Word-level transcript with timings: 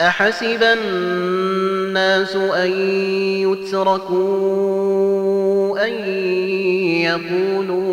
أحسب 0.01 0.63
الناس 0.63 2.35
أن 2.35 2.71
يتركوا 3.71 4.67
أن 5.87 5.93
يقولوا 7.01 7.92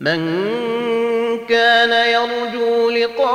من 0.00 0.20
كان 1.48 1.92
يرجو 2.12 2.90
لقاء 2.90 3.30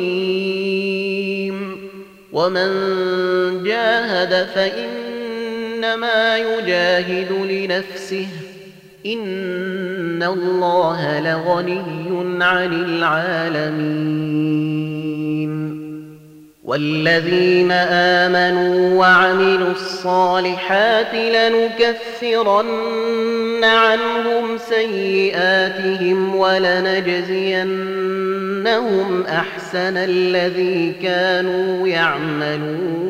ومن 2.34 2.70
جاهد 3.64 4.48
فإنما 4.56 6.38
يجاهد 6.38 7.32
لنفسه 7.32 8.28
إن 9.06 10.24
الله 10.24 11.20
لغني 11.20 12.44
عن 12.44 12.74
العالمين 12.74 14.30
والذين 16.64 17.72
آمنوا 17.72 19.00
وعملوا 19.00 19.72
الصالحات 19.72 21.14
لنكفرن 21.16 22.70
عنهم 23.64 24.58
سيئاتهم 24.58 26.36
ولنجزينهم 26.36 27.70
أحسن 29.24 29.98
الذي 29.98 30.94
كانوا 31.04 31.88
يعملون 31.88 33.10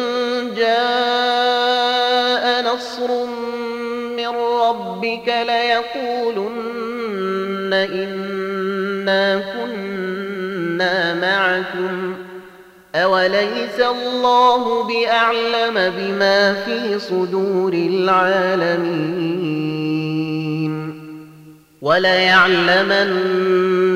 جاء 0.61 2.43
نصر 2.73 3.09
من 4.17 4.31
ربك 4.61 5.27
ليقولن 5.47 6.61
إنا 7.73 9.41
كنا 9.53 11.13
معكم. 11.13 12.13
أوليس 12.95 13.79
الله 13.79 14.83
بأعلم 14.83 15.93
بما 15.97 16.53
في 16.53 16.99
صدور 16.99 17.73
العالمين؟ 17.73 19.31
وليعلمن 21.81 23.11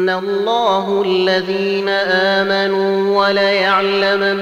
الله 0.09 1.03
الذين 1.07 1.89
آمنوا 2.09 3.25
وليعلمن 3.27 4.41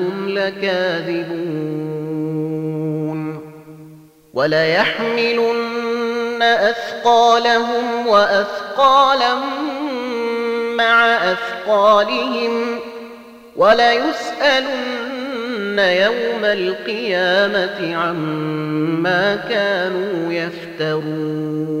إنهم 0.00 0.28
لكاذبون 0.28 1.90
وليحملن 4.34 6.42
أثقالهم 6.42 8.06
وأثقالا 8.06 9.34
مع 10.76 11.32
أثقالهم 11.32 12.78
وليسألن 13.56 15.10
يوم 15.78 16.44
القيامة 16.44 17.96
عما 17.96 19.36
كانوا 19.48 20.32
يفترون 20.32 21.80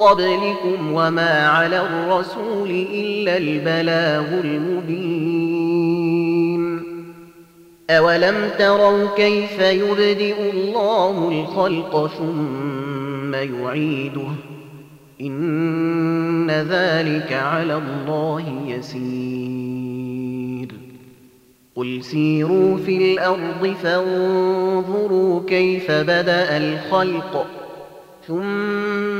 قبلكم 0.00 0.92
وما 0.92 1.46
على 1.46 1.80
الرسول 1.80 2.70
إلا 2.70 3.36
البلاغ 3.36 4.40
المبين. 4.40 5.90
أولم 7.90 8.50
تروا 8.58 9.06
كيف 9.16 9.60
يبدئ 9.60 10.50
الله 10.50 11.28
الخلق 11.28 12.06
ثم 12.06 13.34
يعيده؟ 13.34 14.28
إن 15.20 16.50
ذلك 16.50 17.32
على 17.32 17.76
الله 17.76 18.62
يسير. 18.66 19.70
قل 21.76 22.04
سيروا 22.04 22.76
في 22.76 22.96
الأرض 22.96 23.74
فانظروا 23.82 25.40
كيف 25.46 25.90
بدأ 25.90 26.56
الخلق 26.56 27.46
ثم 28.26 29.19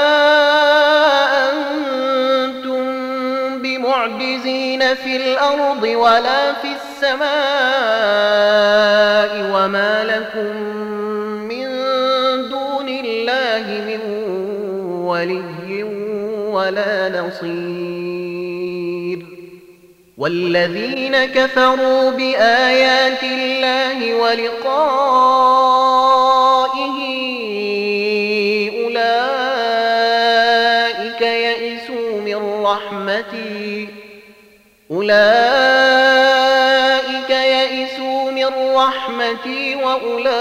بمعجزين 4.11 4.95
في 4.95 5.15
الأرض 5.17 5.83
ولا 5.83 6.53
في 6.53 6.67
السماء 6.67 7.21
وما 9.53 10.03
لكم 10.03 10.55
من 11.47 11.67
دون 12.49 12.89
الله 12.89 13.65
من 13.87 13.99
ولي 15.05 15.83
ولا 16.53 17.09
نصير 17.21 18.11
والذين 20.17 21.25
كفروا 21.25 22.11
بآيات 22.11 23.23
الله 23.23 24.13
ولقائه 24.15 25.90
أولئك 35.01 35.21
يئسوا 37.29 38.31
من 38.31 38.47
رحمتي 38.75 39.75
وأولئك 39.75 40.39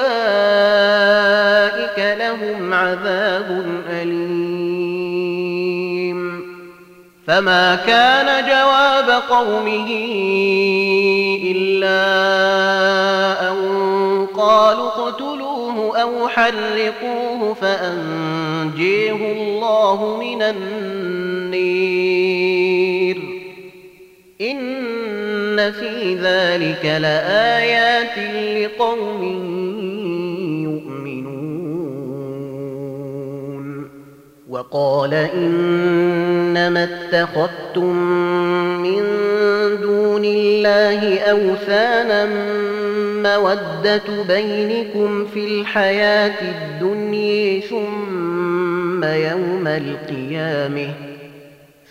لهم 2.19 2.75
عذاب 2.75 3.65
أليم. 3.91 4.81
فما 7.27 7.75
كان 7.75 8.47
جواب 8.47 9.23
قومه 9.31 9.89
إلا 11.45 12.01
أن 13.51 13.57
قالوا 14.37 14.89
اقتلوه 14.89 16.03
أو 16.03 16.29
حرقوه 16.29 17.55
فأنجيه 17.55 19.33
الله 19.33 20.17
من 20.21 20.43
النير. 20.43 22.20
إن 24.41 25.73
في 25.73 26.15
ذلك 26.15 26.85
لآيات 26.85 28.19
لقوم 28.57 29.23
يؤمنون. 30.63 31.41
وقال 34.49 35.15
إنما 35.15 36.85
اتخذتم 36.85 37.97
من 38.83 39.03
دون 39.81 40.25
الله 40.25 41.21
أوثانا 41.21 42.27
مودة 43.23 44.23
بينكم 44.29 45.27
في 45.27 45.47
الحياة 45.47 46.41
الدنيا 46.43 47.61
ثم 47.61 49.05
يوم 49.05 49.67
القيامة 49.67 50.95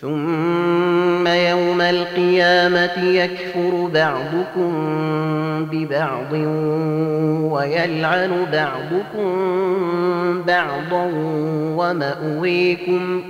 ثم 0.00 0.99
يوم 1.36 1.80
القيامة 1.80 3.04
يكفر 3.04 3.90
بعضكم 3.94 4.70
ببعض 5.70 6.32
ويلعن 7.52 8.46
بعضكم 8.52 9.32
بعضا 10.42 11.10
ومأويكم 11.76 13.22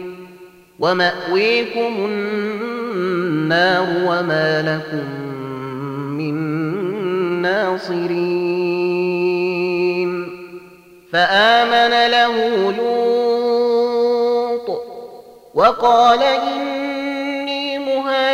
ومأويكم 0.81 1.95
النار 2.09 3.87
وما 4.07 4.63
لكم 4.63 5.05
من 6.19 6.35
ناصرين 7.43 9.11
فآمن 11.13 12.11
له 12.11 12.35
لوط 12.73 14.11
وقال 15.55 16.23
إني 16.23 16.60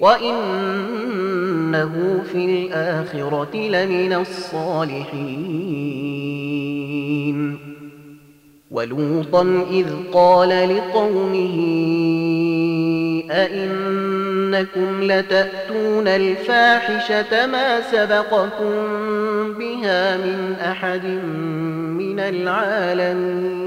وإنه 0.00 1.92
في 2.32 2.44
الآخرة 2.44 3.56
لمن 3.56 4.12
الصالحين 4.12 5.56
ولوطا 8.70 9.66
إذ 9.70 9.86
قال 10.12 10.48
لقومه 10.76 11.56
أئنكم 13.30 15.02
لتأتون 15.02 16.08
الفاحشة 16.08 17.46
ما 17.46 17.80
سبقكم 17.80 18.74
بها 19.58 20.16
من 20.16 20.56
أحد 20.60 21.04
من 21.98 22.20
العالمين 22.20 23.66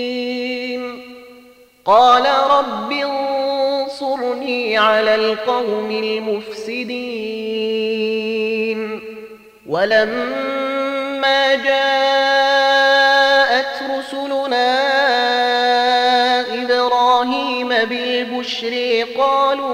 قال 1.85 2.23
رب 2.49 2.91
انصرني 2.91 4.77
على 4.77 5.15
القوم 5.15 5.91
المفسدين. 5.91 7.01
ولما 9.67 11.55
جاءت 11.55 11.83
رسلنا 13.97 14.81
إبراهيم 16.63 17.69
بالبشر 17.69 19.05
قالوا 19.17 19.71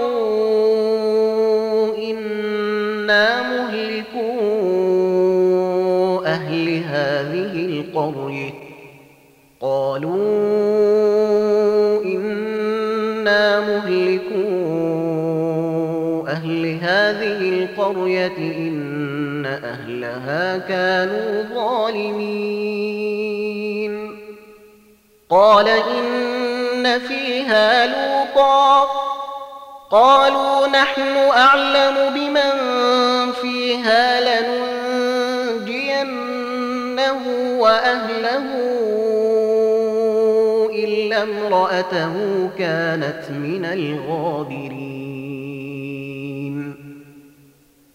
إنا 1.97 3.41
مهلكو 3.41 4.31
أهل 6.25 6.83
هذه 6.83 7.53
القرية. 7.65 8.53
قالوا 9.61 11.16
مهلكو 13.77 14.67
أهل 16.27 16.79
هذه 16.81 17.49
القرية 17.49 18.37
إن 18.37 19.45
أهلها 19.45 20.57
كانوا 20.57 21.43
ظالمين. 21.55 22.47
قال 25.29 25.67
إن 25.67 26.99
فيها 26.99 27.87
لوطا. 27.87 28.87
قالوا 29.91 30.67
نحن 30.67 31.17
أعلم 31.17 32.13
بمن 32.15 32.51
فيها 33.41 34.21
لننجينه 34.21 35.67
وأهله 37.59 38.43
امرأته 41.23 42.13
كانت 42.57 43.31
من 43.31 43.65
الغابرين. 43.65 44.97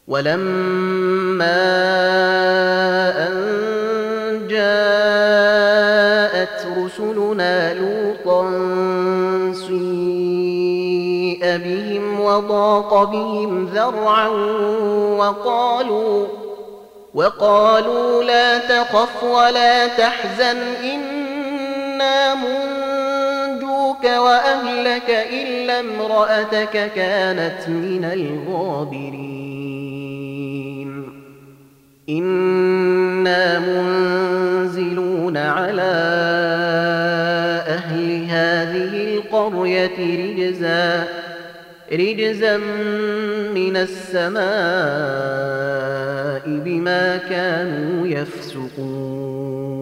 ولما 0.08 1.62
أن 3.28 3.34
جاءت 4.48 5.82
رسلنا 6.78 7.74
لوطا 7.74 8.42
سيء 9.52 11.42
بهم 11.42 12.20
وضاق 12.20 13.04
بهم 13.04 13.64
ذرعا 13.64 14.28
وقالوا 15.18 16.26
وقالوا 17.14 18.24
لا 18.24 18.58
تخف 18.58 19.24
ولا 19.24 19.86
تحزن 19.86 20.58
إنا 20.84 22.34
منجوك 24.02 24.22
وأهلك 24.22 25.10
إلا 25.32 25.80
امرأتك 25.80 26.92
كانت 26.94 27.68
من 27.68 28.04
الغابرين. 28.04 29.22
إنا 32.08 33.58
منزلون 33.58 35.36
على 35.36 35.92
أهل 37.68 38.24
هذه 38.28 39.14
القرية 39.14 39.98
رجزا 39.98 41.04
رجزا 41.92 42.56
من 43.54 43.76
السماء 43.76 44.42
بما 46.46 47.16
كانوا 47.16 48.06
يفسقون. 48.06 49.81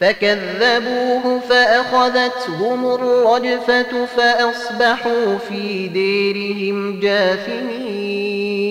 فكذبوه 0.00 1.40
فأخذتهم 1.48 2.94
الرجفة 2.94 4.06
فأصبحوا 4.16 5.38
في 5.48 5.88
ديرهم 5.88 7.00
جاثمين. 7.00 8.68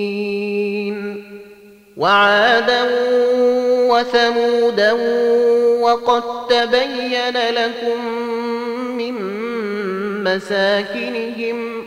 وعادا 1.97 2.83
وثمودا 3.89 4.91
وقد 5.81 6.23
تبين 6.49 7.37
لكم 7.49 8.05
من 8.97 9.13
مساكنهم 10.23 11.86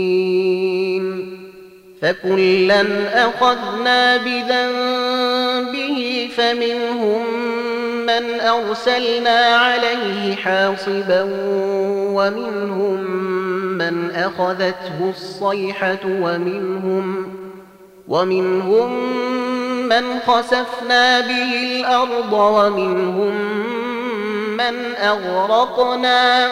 فكلا 2.01 2.85
أخذنا 3.27 4.17
بذنبه 4.17 6.01
فمنهم 6.37 7.25
من 8.05 8.39
أرسلنا 8.39 9.39
عليه 9.39 10.35
حاصبا 10.35 11.27
ومنهم 12.15 13.01
من 13.77 14.11
أخذته 14.11 15.09
الصيحة 15.09 15.99
ومنهم 16.05 17.33
ومنهم 18.07 18.91
من 19.87 20.19
خسفنا 20.27 21.19
به 21.19 21.79
الأرض 21.79 22.33
ومنهم 22.33 23.33
من 24.57 24.95
أغرقنا 24.95 26.51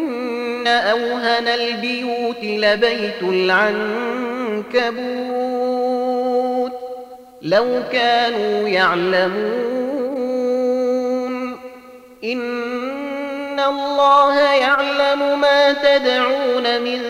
وإن 0.61 0.67
أوهن 0.67 1.47
البيوت 1.47 2.43
لبيت 2.43 3.21
العنكبوت 3.23 4.71
لو 7.41 7.83
كانوا 7.91 8.67
يعلمون 8.67 9.31
إن 12.23 13.59
الله 13.59 14.39
يعلم 14.39 15.41
ما 15.41 15.73
تدعون 15.73 16.81
من 16.81 17.01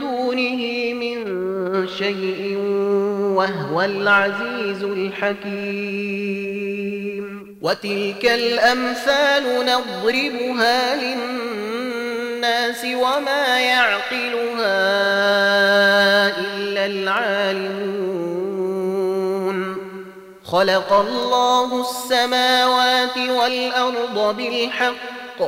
دونه 0.00 0.92
من 0.94 1.24
شيء 1.98 2.56
وهو 3.34 3.82
العزيز 3.82 4.82
الحكيم 4.84 6.10
وتلك 7.62 8.24
الأمثال 8.24 9.44
نضربها 9.66 10.96
للناس 10.96 11.59
وما 12.84 13.60
يعقلها 13.60 14.78
إلا 16.38 16.86
العالمون. 16.86 18.30
خلق 20.44 20.92
الله 20.92 21.80
السماوات 21.80 23.16
والأرض 23.16 24.36
بالحق. 24.36 25.40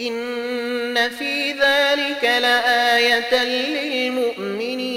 إن 0.00 1.10
في 1.10 1.52
ذلك 1.52 2.24
لآية 2.24 3.44
للمؤمنين. 3.44 4.92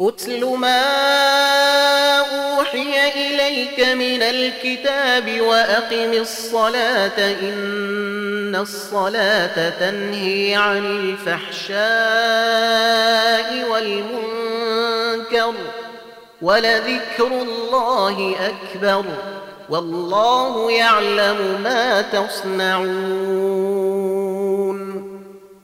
أتل 0.00 0.44
ما 0.44 1.85
إليك 3.14 3.80
من 3.80 4.22
الكتاب 4.22 5.40
وأقم 5.40 6.12
الصلاة 6.12 7.18
إن 7.40 8.56
الصلاة 8.56 9.70
تنهي 9.70 10.54
عن 10.54 10.86
الفحشاء 10.86 11.76
والمنكر 13.70 15.54
ولذكر 16.42 17.26
الله 17.26 18.34
أكبر 18.40 19.04
والله 19.70 20.70
يعلم 20.70 21.60
ما 21.62 22.02
تصنعون 22.02 23.56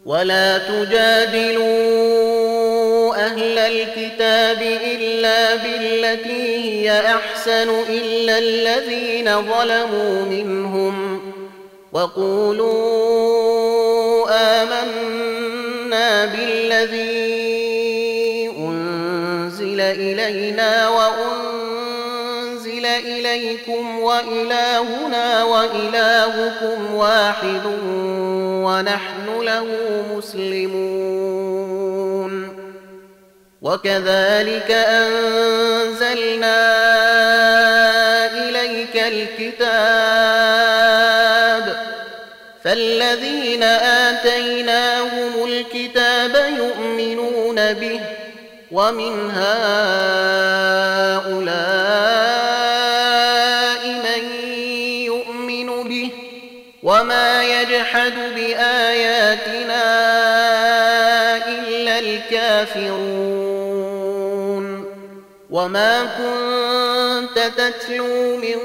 ولا 0.06 0.58
تجادلوا 0.58 1.92
أهل 3.16 3.58
الكتاب 3.58 4.62
إلا 4.62 5.54
بالتي 5.54 6.56
هي 6.56 7.00
أحسن 7.00 7.70
إلا 7.88 8.38
الذين 8.38 9.42
ظلموا 9.42 10.22
منهم 10.24 11.20
وقولوا 11.92 12.82
آمنا 14.30 16.24
بالذي 16.24 17.42
أنزل 18.58 19.80
إلينا 19.80 20.88
وأنزل 20.88 22.86
إليكم 22.86 23.98
وإلهنا 23.98 25.44
وإلهكم 25.44 26.94
واحد 26.94 27.62
ونحن 28.62 29.40
له 29.42 29.66
مسلمون. 30.16 31.12
وكذلك 33.62 34.70
أنزلنا 34.70 36.58
إليك 38.48 38.96
الكتاب. 38.96 39.82
فالذين 42.64 43.62
آتيناهم 43.62 45.44
الكتاب 45.44 46.34
يؤمنون 46.58 47.72
به. 47.72 48.00
ومن 48.72 49.30
هؤلاء 49.30 49.62
يجحد 57.92 58.16
بآياتنا 58.34 59.84
إلا 61.48 61.98
الكافرون. 61.98 63.02
وما 65.50 66.04
كنت 66.18 67.38
تتلو 67.56 68.36
من 68.36 68.58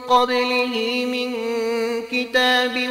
قبله 0.00 1.04
من 1.12 1.34
كتاب 2.12 2.88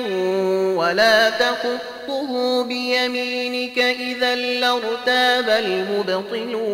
ولا 0.77 1.29
تخطه 1.29 2.63
بيمينك 2.63 3.79
إذا 3.79 4.35
لارتاب 4.35 5.49
المبطلون. 5.49 6.67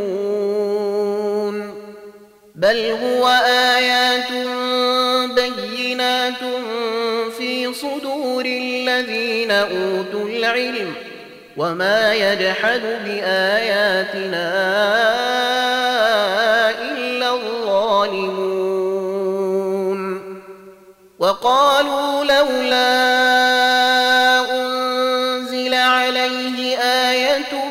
بل 2.56 2.98
هو 3.04 3.28
آيات 3.78 4.32
بينات 5.36 6.42
الذين 9.04 9.52
أوتوا 9.52 10.30
العلم 10.30 10.94
وما 11.58 12.14
يجحد 12.14 12.82
بآياتنا 13.06 14.50
إلا 16.82 17.34
الظالمون. 17.34 18.74
وقالوا 21.20 22.24
لولا 22.24 22.94
أنزل 24.52 25.74
عليه 25.74 26.78
آية 26.78 27.66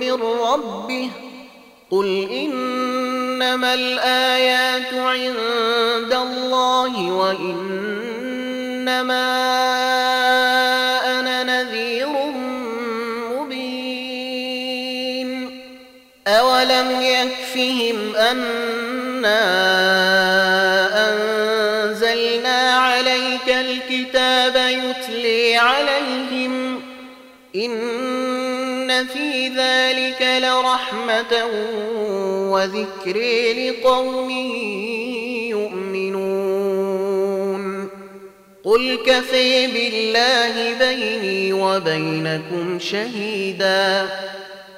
من 0.00 0.22
ربه 0.22 1.10
قل 1.90 2.28
إنما 2.32 3.74
الآيات 3.74 4.94
عند 4.94 6.12
الله 6.12 7.12
وإنما 7.12 8.40
أنا 18.30 19.40
أنزلنا 21.08 22.72
عليك 22.72 23.48
الكتاب 23.48 24.56
يتلي 24.56 25.56
عليهم. 25.56 26.82
إن 27.56 29.06
في 29.06 29.48
ذلك 29.48 30.42
لرحمة 30.42 31.44
وذكر 32.50 33.16
لقوم 33.58 34.30
يؤمنون. 35.50 36.40
قل 38.64 38.98
كفي 39.06 39.66
بالله 39.66 40.74
بيني 40.78 41.52
وبينكم 41.52 42.78
شهيدا. 42.78 44.08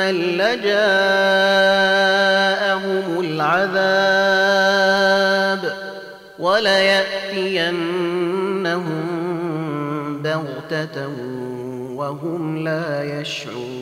لجاءهم 0.00 0.80
العذاب 3.20 4.50
وليأتينهم 6.38 7.90
بغتة 10.22 11.08
وهم 11.94 12.64
لا 12.64 13.20
يشعرون 13.20 13.80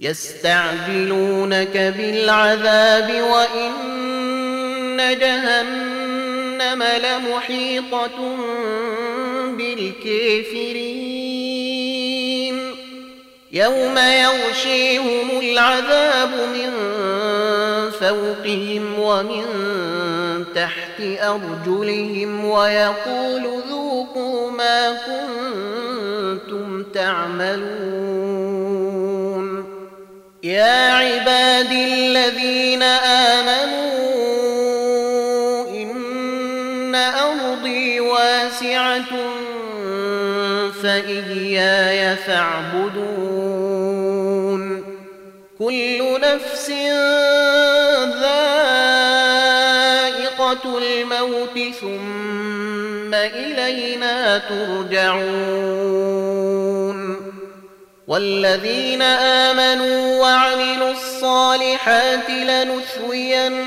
يستعجلونك 0.00 1.94
بالعذاب 1.96 3.10
وإن 3.32 3.74
جهنم 5.18 6.82
لمحيطة 6.82 8.36
بالكافرين 9.56 11.43
يوم 13.54 13.98
يغشيهم 13.98 15.40
العذاب 15.40 16.30
من 16.30 16.70
فوقهم 17.90 18.98
ومن 18.98 19.44
تحت 20.54 21.00
أرجلهم 21.00 22.44
ويقول 22.44 23.62
ذوقوا 23.70 24.50
ما 24.50 24.92
كنتم 25.06 26.82
تعملون. 26.82 28.24
يا 30.42 30.92
عبادي 30.92 31.84
الذين 31.94 32.82
آمنوا 33.32 33.94
إن 35.68 36.94
أرضي 36.94 38.00
واسعة 38.00 39.04
فإياي 40.82 42.16
فاعبدون. 42.16 43.13
كل 45.74 46.20
نفس 46.20 46.70
ذائقة 48.20 48.38
الموت 50.78 51.58
ثم 51.80 53.14
إلينا 53.14 54.38
ترجعون. 54.38 55.34
والذين 58.06 59.02
آمنوا 59.02 60.20
وعملوا 60.20 60.90
الصالحات 60.90 62.30
لنثوينهم 62.30 63.58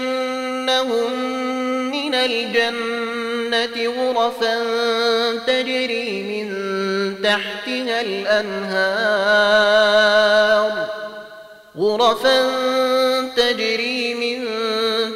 من 1.91 2.15
الجنة 2.15 3.93
غرفا 3.97 4.55
تجري 5.47 6.23
من 6.23 6.47
تحتها 7.23 8.01
الأنهار. 8.01 9.57
غرفا 11.79 12.41
تجري 13.35 14.13
من 14.13 14.47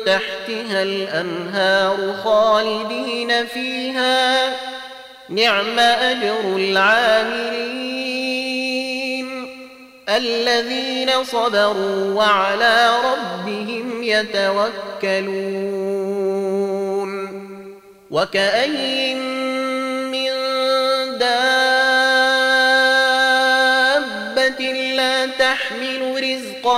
تحتها 0.05 0.83
الأنهار 0.83 2.15
خالدين 2.23 3.45
فيها. 3.45 4.49
نعم 5.29 5.79
أجر 5.79 6.55
العاملين 6.55 8.01
الذين 10.09 11.23
صبروا 11.23 12.13
وعلى 12.13 12.91
ربهم 13.05 14.03
يتوكلون. 14.03 15.51
وكأين 18.11 19.17
من 20.11 20.31
دابة 21.17 21.60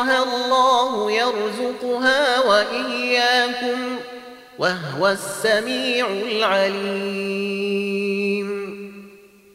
رزقها 0.04 0.24
الله 0.24 1.12
يرزقها 1.12 2.40
وإياكم 2.40 4.00
وهو 4.60 5.08
السميع 5.08 6.08
العليم 6.08 7.64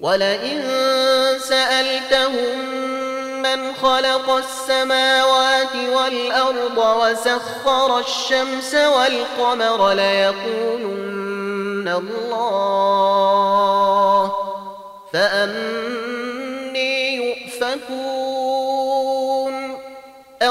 ولئن 0.00 0.62
سألتهم 1.38 2.68
من 3.42 3.74
خلق 3.74 4.30
السماوات 4.30 5.76
والأرض 5.92 6.78
وسخر 6.78 7.98
الشمس 7.98 8.74
والقمر 8.74 9.92
ليقولن 9.92 11.88
الله 11.88 13.22
فأني 15.12 17.16
يؤفكون 17.16 18.17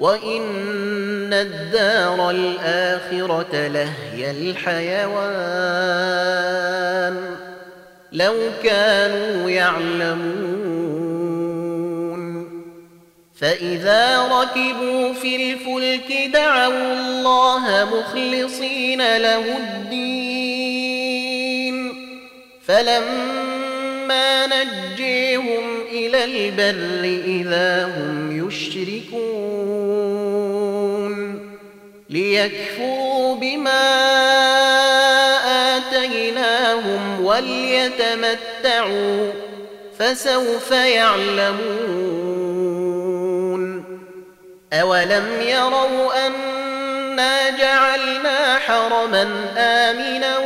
وإن 0.00 1.32
الدار 1.32 2.30
الآخرة 2.30 3.68
لهي 3.68 4.30
الحيوان 4.30 5.20
لو 8.12 8.34
كانوا 8.62 9.50
يعلمون 9.50 10.60
فإذا 13.40 14.22
ركبوا 14.22 15.12
في 15.12 15.36
الفلك 15.36 16.12
دعوا 16.32 16.92
الله 16.92 17.88
مخلصين 17.94 19.16
له 19.16 19.56
الدين 19.56 20.60
فلما 22.66 24.46
نجيهم 24.46 25.80
إلى 25.92 26.24
البر 26.24 27.04
إذا 27.26 27.84
هم 27.84 28.48
يشركون 28.48 29.69
ليكفروا 32.10 33.36
بما 33.36 33.80
آتيناهم 35.76 37.24
وليتمتعوا 37.24 38.12
فسوف 39.98 40.70
يعلمون. 40.70 42.00
أولم 44.72 45.26
يروا 45.40 46.26
أنا 46.26 47.50
جعلنا 47.50 48.58
حرما 48.58 49.28
آمنا 49.56 50.38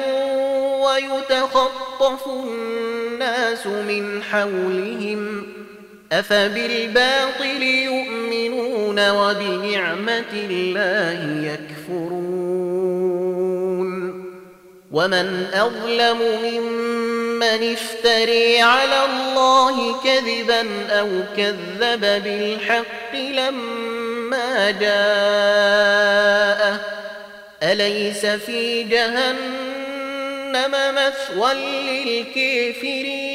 ويتخطف 0.84 2.26
الناس 2.26 3.66
من 3.66 4.22
حولهم 4.22 5.46
أفبالباطل 6.12 7.83
يؤمنون 8.98 9.10
وبنعمة 9.10 10.32
الله 10.32 11.18
يكفرون 11.52 12.34
ومن 14.92 15.46
أظلم 15.54 16.18
ممن 16.42 17.72
افتري 17.72 18.60
على 18.60 19.04
الله 19.04 20.02
كذبا 20.04 20.66
أو 20.90 21.08
كذب 21.36 22.00
بالحق 22.24 23.14
لما 23.14 24.70
جاءه 24.70 26.14
أليس 27.62 28.26
في 28.26 28.82
جهنم 28.82 30.74
مثوى 30.94 31.54
للكافرين 31.54 33.34